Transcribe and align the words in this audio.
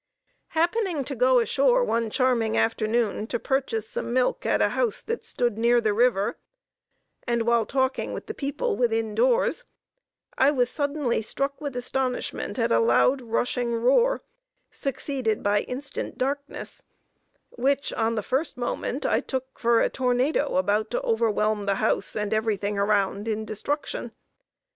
Happening 0.57 1.03
to 1.03 1.13
go 1.13 1.37
ashore 1.39 1.83
one 1.83 2.09
charming 2.09 2.57
afternoon, 2.57 3.27
to 3.27 3.37
purchase 3.37 3.87
some 3.87 4.11
milk 4.11 4.47
at 4.47 4.59
a 4.59 4.69
house 4.69 5.03
that 5.03 5.23
stood 5.23 5.59
near 5.59 5.79
the 5.79 5.93
river, 5.93 6.39
and 7.27 7.43
while 7.43 7.67
talking 7.67 8.11
with 8.11 8.25
the 8.25 8.33
people 8.33 8.75
within 8.75 9.13
doors, 9.13 9.63
I 10.39 10.49
was 10.49 10.71
suddenly 10.71 11.21
struck 11.21 11.61
with 11.61 11.75
astonishment 11.75 12.57
at 12.57 12.71
a 12.71 12.79
loud 12.79 13.21
rushing 13.21 13.75
roar, 13.75 14.23
succeeded 14.71 15.43
by 15.43 15.59
instant 15.59 16.17
darkness, 16.17 16.81
which, 17.51 17.93
on 17.93 18.15
the 18.15 18.23
first 18.23 18.57
moment, 18.57 19.05
I 19.05 19.19
took 19.19 19.59
for 19.59 19.81
a 19.81 19.89
tornado 19.91 20.55
about 20.57 20.89
to 20.89 21.01
overwhelm 21.03 21.67
the 21.67 21.75
house 21.75 22.15
and 22.15 22.33
everything 22.33 22.75
around 22.79 23.27
in 23.27 23.45
destruction. 23.45 24.13